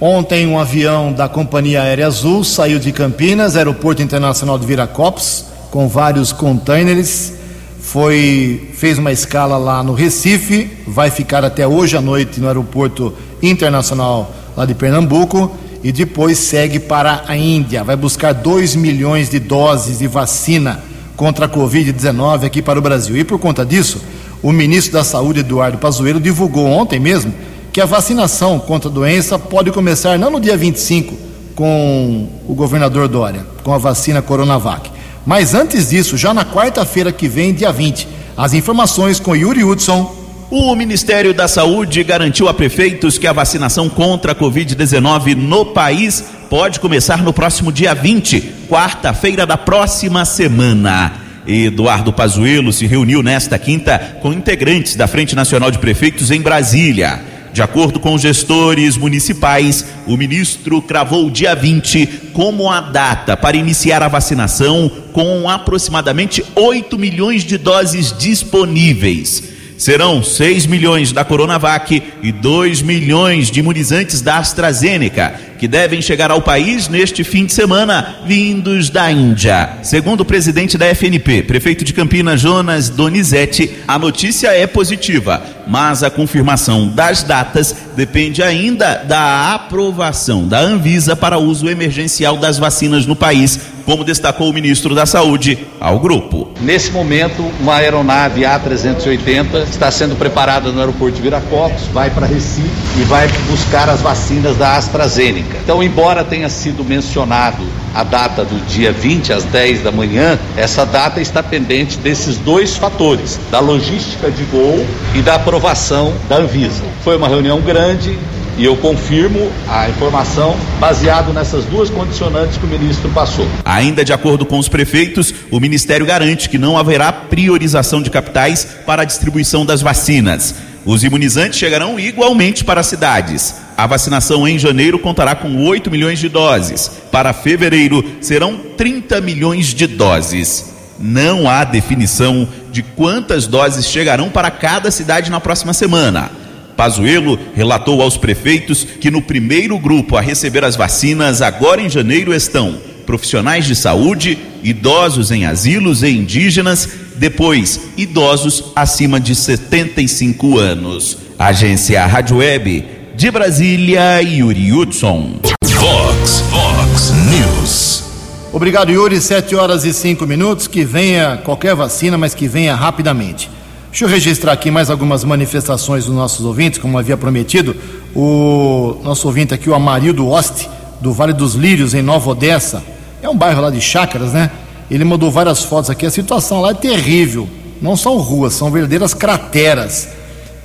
[0.00, 5.86] Ontem, um avião da Companhia Aérea Azul saiu de Campinas, Aeroporto Internacional de Viracopos, com
[5.86, 7.34] vários containers.
[7.78, 13.14] Foi, fez uma escala lá no Recife, vai ficar até hoje à noite no Aeroporto
[13.40, 17.84] Internacional lá de Pernambuco e depois segue para a Índia.
[17.84, 20.82] Vai buscar 2 milhões de doses de vacina
[21.16, 23.16] contra a Covid-19 aqui para o Brasil.
[23.16, 24.02] E por conta disso,
[24.46, 27.34] o ministro da Saúde, Eduardo Pazuello, divulgou ontem mesmo
[27.72, 31.16] que a vacinação contra a doença pode começar não no dia 25
[31.56, 34.88] com o governador Dória, com a vacina Coronavac,
[35.26, 38.06] mas antes disso, já na quarta-feira que vem, dia 20.
[38.36, 40.14] As informações com Yuri Hudson.
[40.48, 46.22] O Ministério da Saúde garantiu a prefeitos que a vacinação contra a Covid-19 no país
[46.48, 51.25] pode começar no próximo dia 20, quarta-feira da próxima semana.
[51.46, 57.20] Eduardo Pazuello se reuniu nesta quinta com integrantes da Frente Nacional de Prefeitos em Brasília.
[57.52, 63.56] De acordo com gestores municipais, o ministro cravou o dia 20 como a data para
[63.56, 69.42] iniciar a vacinação, com aproximadamente 8 milhões de doses disponíveis.
[69.78, 76.30] Serão 6 milhões da Coronavac e 2 milhões de imunizantes da AstraZeneca, que devem chegar
[76.30, 79.78] ao país neste fim de semana, vindos da Índia.
[79.82, 86.02] Segundo o presidente da FNP, prefeito de Campinas, Jonas Donizete, a notícia é positiva, mas
[86.02, 93.06] a confirmação das datas depende ainda da aprovação da Anvisa para uso emergencial das vacinas
[93.06, 96.50] no país, como destacou o ministro da Saúde ao grupo.
[96.60, 102.68] Nesse momento, uma aeronave A380 está sendo preparada no aeroporto de Viracopos, vai para Recife
[103.00, 105.45] e vai buscar as vacinas da AstraZeneca.
[105.62, 110.84] Então, embora tenha sido mencionado a data do dia 20 às 10 da manhã, essa
[110.84, 116.84] data está pendente desses dois fatores, da logística de voo e da aprovação da Anvisa.
[117.02, 118.16] Foi uma reunião grande,
[118.58, 123.46] e eu confirmo a informação baseado nessas duas condicionantes que o ministro passou.
[123.64, 128.66] Ainda de acordo com os prefeitos, o ministério garante que não haverá priorização de capitais
[128.86, 130.54] para a distribuição das vacinas.
[130.86, 133.65] Os imunizantes chegarão igualmente para as cidades.
[133.76, 136.90] A vacinação em janeiro contará com 8 milhões de doses.
[137.12, 140.72] Para fevereiro, serão 30 milhões de doses.
[140.98, 146.30] Não há definição de quantas doses chegarão para cada cidade na próxima semana.
[146.74, 152.34] Pazuello relatou aos prefeitos que no primeiro grupo a receber as vacinas agora em janeiro
[152.34, 161.18] estão profissionais de saúde, idosos em asilos e indígenas, depois idosos acima de 75 anos.
[161.38, 165.36] Agência Rádio Web de Brasília, Yuri Hudson.
[165.64, 168.04] Fox, Fox News.
[168.52, 169.22] Obrigado, Yuri.
[169.22, 170.66] Sete horas e cinco minutos.
[170.66, 173.50] Que venha qualquer vacina, mas que venha rapidamente.
[173.90, 177.74] Deixa eu registrar aqui mais algumas manifestações dos nossos ouvintes, como havia prometido.
[178.14, 180.68] O nosso ouvinte aqui, o Amarildo Oste,
[181.00, 182.84] do Vale dos Lírios, em Nova Odessa.
[183.22, 184.50] É um bairro lá de chácaras, né?
[184.90, 186.04] Ele mandou várias fotos aqui.
[186.04, 187.48] A situação lá é terrível.
[187.80, 190.08] Não são ruas, são verdadeiras crateras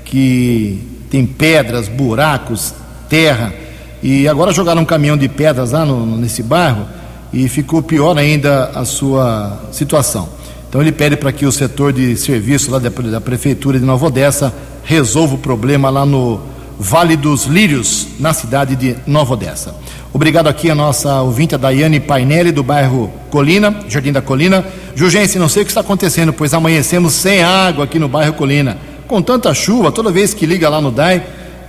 [0.03, 2.73] que tem pedras, buracos,
[3.09, 3.53] terra.
[4.01, 6.87] E agora jogaram um caminhão de pedras lá no, nesse bairro
[7.33, 10.29] e ficou pior ainda a sua situação.
[10.69, 14.05] Então ele pede para que o setor de serviço lá da, da Prefeitura de Nova
[14.05, 14.53] Odessa
[14.85, 16.39] resolva o problema lá no
[16.79, 19.75] Vale dos Lírios, na cidade de Nova Odessa.
[20.13, 24.65] Obrigado aqui a nossa ouvinte, a Daiane Painelli, do bairro Colina, Jardim da Colina.
[24.95, 28.77] Jurgense, não sei o que está acontecendo, pois amanhecemos sem água aqui no bairro Colina.
[29.11, 31.21] Com tanta chuva, toda vez que liga lá no DAI,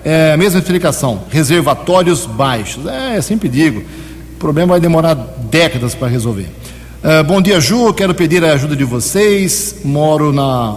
[0.05, 2.87] é a mesma explicação: reservatórios baixos.
[2.87, 5.15] É, sempre digo, o problema vai demorar
[5.51, 6.47] décadas para resolver.
[7.03, 7.93] Uh, bom dia, Ju.
[7.95, 9.81] Quero pedir a ajuda de vocês.
[9.85, 10.77] Moro na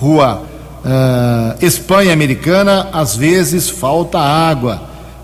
[0.00, 0.42] rua
[0.84, 4.82] uh, Espanha Americana, às vezes falta água,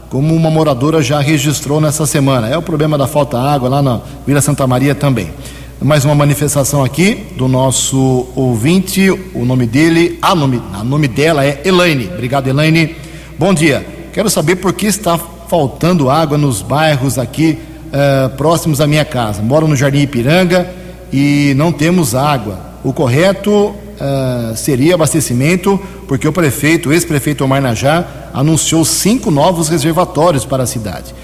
[0.09, 2.49] como uma moradora já registrou nessa semana.
[2.49, 5.33] É o problema da falta água lá na Vila Santa Maria também.
[5.81, 11.45] Mais uma manifestação aqui do nosso ouvinte, o nome dele, a nome, a nome dela
[11.45, 12.09] é Elaine.
[12.09, 12.97] Obrigado, Elaine.
[13.39, 13.87] Bom dia.
[14.11, 17.59] Quero saber por que está faltando água nos bairros aqui
[17.89, 19.43] uh, próximos à minha casa.
[19.43, 20.67] Moro no Jardim Ipiranga
[21.13, 22.59] e não temos água.
[22.83, 30.47] O correto uh, seria abastecimento, porque o prefeito, ex-prefeito Omar Najá, anunciou cinco novos reservatórios
[30.47, 31.15] para a cidade.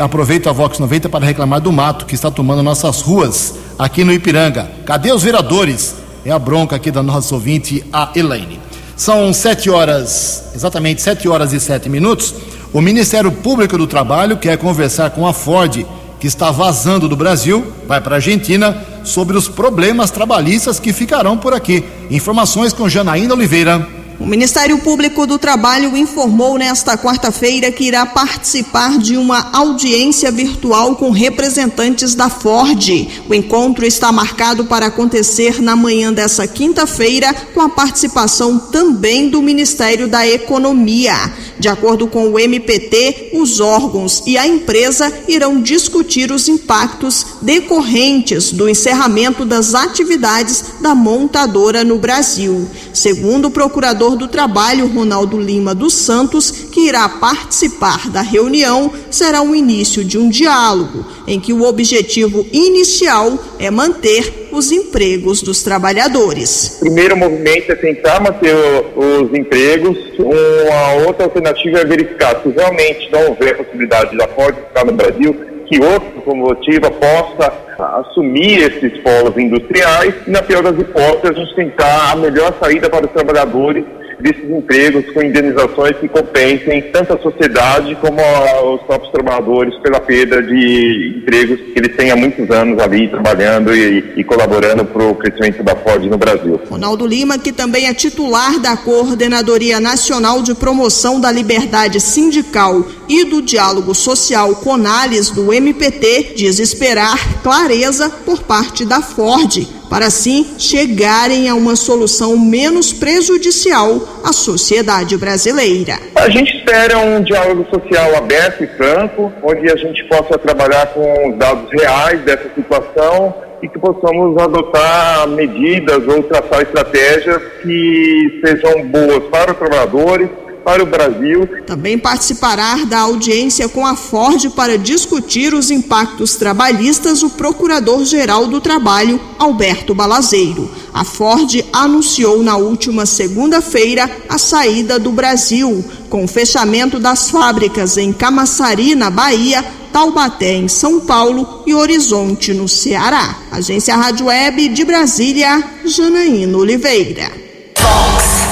[0.00, 4.12] Aproveito a Vox 90 para reclamar do mato que está tomando nossas ruas aqui no
[4.12, 4.70] Ipiranga.
[4.86, 5.96] Cadê os vereadores?
[6.24, 8.58] É a bronca aqui da nossa ouvinte, a Elaine.
[8.96, 12.34] São sete horas, exatamente sete horas e sete minutos.
[12.72, 15.84] O Ministério Público do Trabalho quer conversar com a Ford,
[16.18, 21.36] que está vazando do Brasil, vai para a Argentina, sobre os problemas trabalhistas que ficarão
[21.36, 21.84] por aqui.
[22.10, 23.86] Informações com Janaína Oliveira.
[24.18, 30.94] O Ministério Público do Trabalho informou nesta quarta-feira que irá participar de uma audiência virtual
[30.94, 32.88] com representantes da Ford.
[33.28, 39.42] O encontro está marcado para acontecer na manhã dessa quinta-feira, com a participação também do
[39.42, 41.14] Ministério da Economia.
[41.58, 48.52] De acordo com o MPT, os órgãos e a empresa irão discutir os impactos decorrentes
[48.52, 52.66] do encerramento das atividades da montadora no Brasil.
[52.92, 59.42] Segundo o procurador do Trabalho, Ronaldo Lima dos Santos, que irá participar da reunião, será
[59.42, 65.62] o início de um diálogo em que o objetivo inicial é manter os empregos dos
[65.62, 66.76] trabalhadores.
[66.76, 68.54] O primeiro movimento é tentar manter
[68.96, 69.98] os empregos.
[70.18, 75.53] Uma outra alternativa é verificar se realmente não houver possibilidade da Ford ficar no Brasil,
[75.66, 77.52] que outra locomotiva possa
[77.98, 82.88] assumir esses polos industriais e, na pior das hipóteses, a gente tentar a melhor saída
[82.88, 83.84] para os trabalhadores
[84.20, 90.00] desses empregos com indenizações que compensem tanto a sociedade como a, os próprios trabalhadores pela
[90.00, 95.04] perda de empregos que eles têm há muitos anos ali trabalhando e, e colaborando para
[95.04, 96.60] o crescimento da Ford no Brasil.
[96.68, 103.24] Ronaldo Lima, que também é titular da Coordenadoria Nacional de Promoção da Liberdade Sindical e
[103.24, 110.54] do Diálogo Social Conales do MPT, diz esperar clareza por parte da Ford para assim
[110.58, 115.98] chegarem a uma solução menos prejudicial à sociedade brasileira.
[116.14, 121.30] A gente espera um diálogo social aberto e franco, onde a gente possa trabalhar com
[121.30, 128.86] os dados reais dessa situação e que possamos adotar medidas ou traçar estratégias que sejam
[128.88, 130.28] boas para os trabalhadores
[130.64, 131.48] para o Brasil.
[131.66, 138.60] Também participará da audiência com a Ford para discutir os impactos trabalhistas o Procurador-Geral do
[138.60, 140.70] Trabalho, Alberto Balazeiro.
[140.92, 147.96] A Ford anunciou na última segunda-feira a saída do Brasil, com o fechamento das fábricas
[147.96, 153.36] em Camaçari, na Bahia, Taubaté, em São Paulo e Horizonte, no Ceará.
[153.52, 157.30] Agência Rádio Web de Brasília, Janaína Oliveira.
[157.76, 158.43] Fox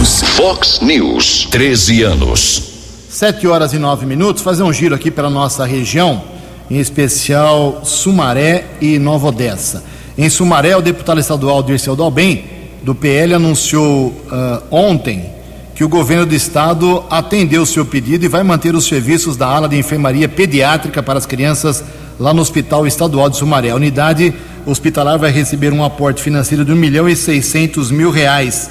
[0.00, 0.22] News.
[0.22, 1.48] Fox News.
[1.50, 2.62] 13 anos.
[3.10, 4.42] 7 horas e 9 minutos.
[4.42, 6.22] Fazer um giro aqui pela nossa região,
[6.70, 9.84] em especial Sumaré e Nova Odessa.
[10.16, 12.42] Em Sumaré, o deputado estadual Dirceu Dalben,
[12.82, 15.30] do PL, anunciou uh, ontem
[15.74, 19.48] que o governo do estado atendeu o seu pedido e vai manter os serviços da
[19.48, 21.84] ala de enfermaria pediátrica para as crianças
[22.18, 23.68] lá no Hospital Estadual de Sumaré.
[23.68, 24.32] A unidade
[24.64, 28.70] hospitalar vai receber um aporte financeiro de 1 milhão e 600 mil reais,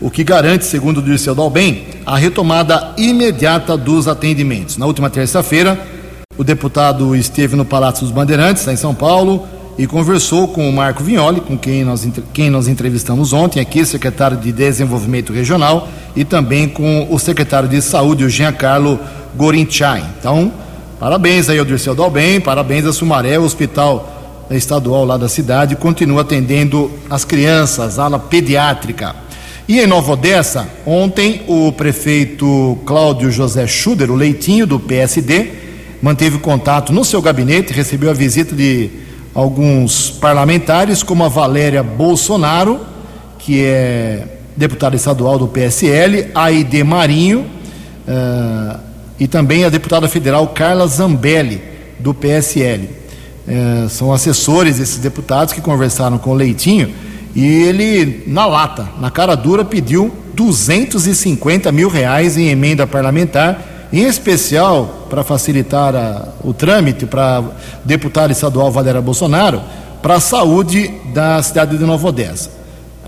[0.00, 4.76] o que garante, segundo o Dirceu Dalben, a retomada imediata dos atendimentos.
[4.76, 5.78] Na última terça-feira,
[6.36, 9.46] o deputado esteve no Palácio dos Bandeirantes, em São Paulo,
[9.76, 14.36] e conversou com o Marco Vignoli, com quem nós, quem nós entrevistamos ontem, aqui, secretário
[14.36, 18.98] de Desenvolvimento Regional, e também com o secretário de Saúde, o Giancarlo
[19.36, 20.04] Gorinchai.
[20.18, 20.52] Então,
[20.98, 26.22] parabéns aí ao Dirceu Dalben, parabéns a Sumaré, o hospital estadual lá da cidade, continua
[26.22, 29.27] atendendo as crianças, ala pediátrica.
[29.68, 35.50] E em Nova Odessa, ontem o prefeito Cláudio José Schuder, o leitinho do PSD,
[36.00, 38.88] manteve contato no seu gabinete, recebeu a visita de
[39.34, 42.80] alguns parlamentares, como a Valéria Bolsonaro,
[43.38, 48.80] que é deputada estadual do PSL, a Aide Marinho, uh,
[49.20, 51.60] e também a deputada federal Carla Zambelli,
[51.98, 52.88] do PSL.
[53.46, 56.90] Uh, são assessores desses deputados que conversaram com o Leitinho
[57.34, 64.04] e ele, na lata, na cara dura, pediu 250 mil reais em emenda parlamentar, em
[64.06, 67.42] especial para facilitar a, o trâmite para
[67.84, 69.62] deputado estadual Valéria Bolsonaro,
[70.02, 72.50] para a saúde da cidade de Nova Odessa.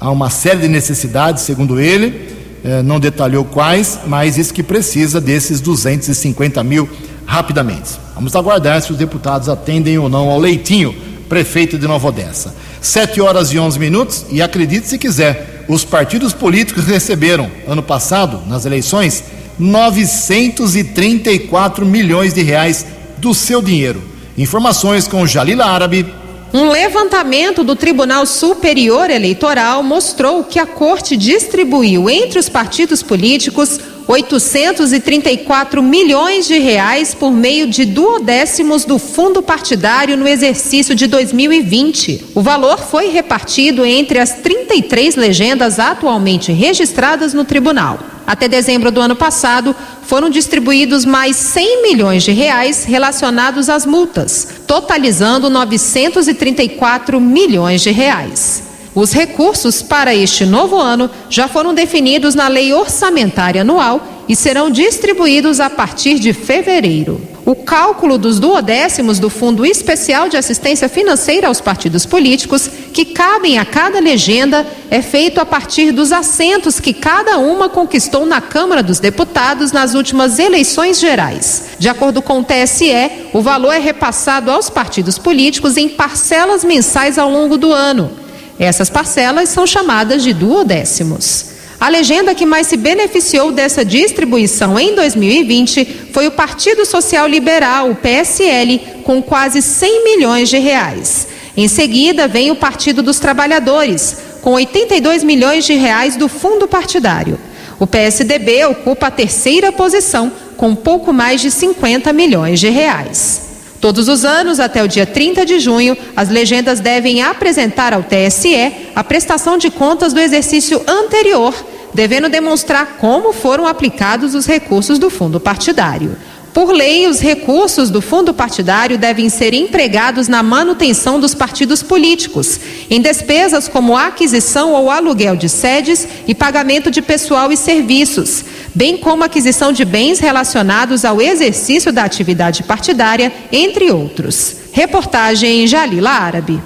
[0.00, 2.30] Há uma série de necessidades, segundo ele,
[2.64, 6.88] eh, não detalhou quais, mas disse que precisa desses 250 mil
[7.26, 7.90] rapidamente.
[8.14, 10.94] Vamos aguardar se os deputados atendem ou não ao Leitinho,
[11.30, 12.54] prefeito de Nova Odessa.
[12.82, 18.42] 7 horas e 11 minutos, e acredite se quiser, os partidos políticos receberam, ano passado,
[18.48, 19.22] nas eleições,
[19.56, 22.84] 934 milhões de reais
[23.18, 24.02] do seu dinheiro.
[24.36, 26.04] Informações com Jalila Árabe.
[26.52, 33.78] Um levantamento do Tribunal Superior Eleitoral mostrou que a corte distribuiu entre os partidos políticos
[34.10, 42.24] 834 milhões de reais por meio de duodécimos do fundo partidário no exercício de 2020.
[42.34, 48.00] O valor foi repartido entre as 33 legendas atualmente registradas no tribunal.
[48.26, 54.56] Até dezembro do ano passado, foram distribuídos mais 100 milhões de reais relacionados às multas,
[54.66, 58.69] totalizando 934 milhões de reais.
[58.94, 64.70] Os recursos para este novo ano já foram definidos na Lei Orçamentária Anual e serão
[64.70, 67.20] distribuídos a partir de fevereiro.
[67.46, 73.58] O cálculo dos duodécimos do Fundo Especial de Assistência Financeira aos partidos políticos, que cabem
[73.58, 78.82] a cada legenda, é feito a partir dos assentos que cada uma conquistou na Câmara
[78.82, 81.70] dos Deputados nas últimas eleições gerais.
[81.78, 82.92] De acordo com o TSE,
[83.32, 88.19] o valor é repassado aos partidos políticos em parcelas mensais ao longo do ano.
[88.60, 91.46] Essas parcelas são chamadas de duodécimos.
[91.80, 97.90] A legenda que mais se beneficiou dessa distribuição em 2020 foi o Partido Social Liberal,
[97.90, 101.26] o PSL, com quase 100 milhões de reais.
[101.56, 107.40] Em seguida, vem o Partido dos Trabalhadores, com 82 milhões de reais do fundo partidário.
[107.78, 113.49] O PSDB ocupa a terceira posição, com pouco mais de 50 milhões de reais.
[113.80, 118.72] Todos os anos, até o dia 30 de junho, as legendas devem apresentar ao TSE
[118.94, 121.54] a prestação de contas do exercício anterior,
[121.94, 126.14] devendo demonstrar como foram aplicados os recursos do fundo partidário.
[126.52, 132.58] Por lei, os recursos do fundo partidário devem ser empregados na manutenção dos partidos políticos,
[132.90, 138.44] em despesas como aquisição ou aluguel de sedes e pagamento de pessoal e serviços,
[138.74, 144.56] bem como aquisição de bens relacionados ao exercício da atividade partidária, entre outros.
[144.72, 146.60] Reportagem Jalila Árabe.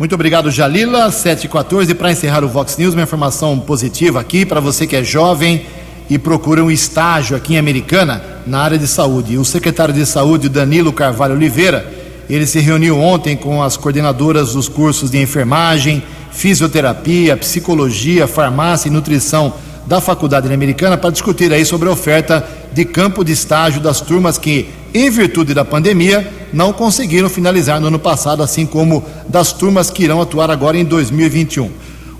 [0.00, 1.12] Muito obrigado, Jalila.
[1.12, 4.96] 7 e 14 para encerrar o Vox News, uma informação positiva aqui para você que
[4.96, 5.64] é jovem
[6.12, 9.38] e procura um estágio aqui em Americana na área de saúde.
[9.38, 11.90] O secretário de Saúde, Danilo Carvalho Oliveira,
[12.28, 18.92] ele se reuniu ontem com as coordenadoras dos cursos de enfermagem, fisioterapia, psicologia, farmácia e
[18.92, 19.54] nutrição
[19.86, 24.36] da Faculdade Americana para discutir aí sobre a oferta de campo de estágio das turmas
[24.36, 29.88] que, em virtude da pandemia, não conseguiram finalizar no ano passado, assim como das turmas
[29.88, 31.70] que irão atuar agora em 2021.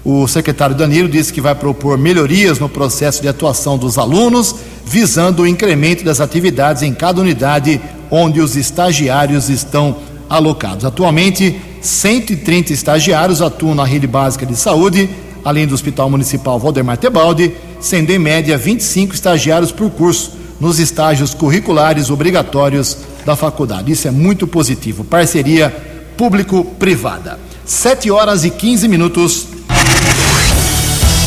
[0.04, 5.42] O secretário Danilo disse que vai propor melhorias no processo de atuação dos alunos, visando
[5.42, 7.80] o incremento das atividades em cada unidade
[8.10, 9.96] onde os estagiários estão
[10.28, 10.84] alocados.
[10.84, 15.08] Atualmente, 130 estagiários atuam na rede básica de saúde,
[15.44, 21.32] além do Hospital Municipal Valdemar Tebaldi, sendo em média 25 estagiários por curso nos estágios
[21.32, 23.92] curriculares obrigatórios da faculdade.
[23.92, 25.04] Isso é muito positivo.
[25.04, 25.74] Parceria
[26.16, 27.38] público-privada.
[27.64, 29.51] 7 horas e 15 minutos.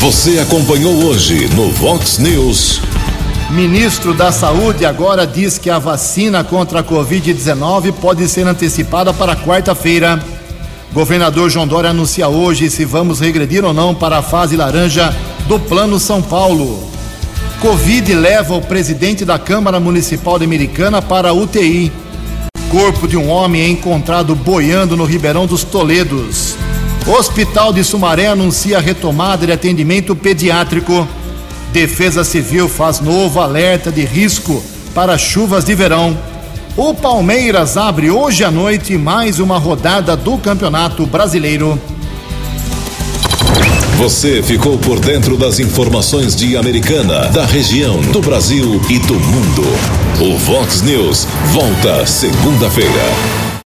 [0.00, 2.82] Você acompanhou hoje no Vox News.
[3.50, 9.34] Ministro da Saúde agora diz que a vacina contra a Covid-19 pode ser antecipada para
[9.34, 10.22] quarta-feira.
[10.92, 15.16] Governador João Dória anuncia hoje se vamos regredir ou não para a fase laranja
[15.48, 16.88] do Plano São Paulo.
[17.60, 21.90] Covid leva o presidente da Câmara Municipal de Americana para a UTI.
[22.70, 26.54] Corpo de um homem é encontrado boiando no Ribeirão dos Toledos.
[27.06, 31.06] Hospital de Sumaré anuncia retomada de atendimento pediátrico.
[31.72, 36.18] Defesa Civil faz novo alerta de risco para chuvas de verão.
[36.76, 41.80] O Palmeiras abre hoje à noite mais uma rodada do Campeonato Brasileiro.
[43.98, 49.62] Você ficou por dentro das informações de Americana, da região, do Brasil e do mundo.
[50.20, 53.45] O Vox News volta segunda-feira.